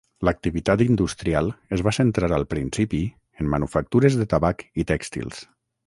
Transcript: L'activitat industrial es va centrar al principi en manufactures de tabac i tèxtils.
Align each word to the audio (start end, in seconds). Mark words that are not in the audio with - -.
L'activitat 0.27 0.81
industrial 0.85 1.51
es 1.77 1.83
va 1.89 1.93
centrar 1.99 2.31
al 2.39 2.47
principi 2.55 3.05
en 3.43 3.55
manufactures 3.55 4.19
de 4.23 4.29
tabac 4.35 4.69
i 4.85 4.89
tèxtils. 4.95 5.49